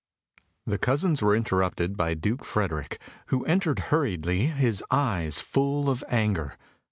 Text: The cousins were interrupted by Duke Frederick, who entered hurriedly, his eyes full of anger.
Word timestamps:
The 0.65 0.79
cousins 0.79 1.21
were 1.21 1.35
interrupted 1.35 1.95
by 1.95 2.15
Duke 2.15 2.43
Frederick, 2.43 2.99
who 3.27 3.45
entered 3.45 3.77
hurriedly, 3.93 4.47
his 4.47 4.83
eyes 4.89 5.39
full 5.41 5.91
of 5.91 6.03
anger. 6.07 6.57